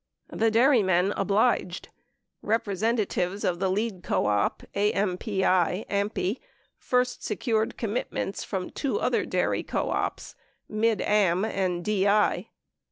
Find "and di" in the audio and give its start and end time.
11.45-12.47